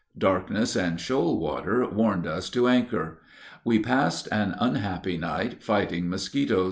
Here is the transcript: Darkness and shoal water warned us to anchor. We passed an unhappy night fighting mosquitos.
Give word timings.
Darkness 0.17 0.75
and 0.75 0.99
shoal 0.99 1.39
water 1.39 1.87
warned 1.87 2.25
us 2.25 2.49
to 2.49 2.67
anchor. 2.67 3.21
We 3.63 3.77
passed 3.77 4.27
an 4.31 4.55
unhappy 4.57 5.15
night 5.15 5.61
fighting 5.61 6.09
mosquitos. 6.09 6.59